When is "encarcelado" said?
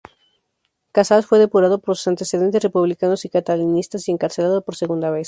4.11-4.63